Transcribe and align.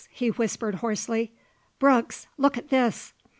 he 0.09 0.29
whispered 0.29 0.73
hoarsely. 0.81 1.31
"Brooks, 1.77 2.25
look 2.35 2.57
at 2.57 2.69
this!" 2.69 3.13